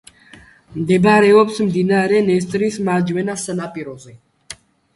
[0.77, 4.19] მდებარეობს მდინარე დნესტრის მარჯვენა სანაპიროზე.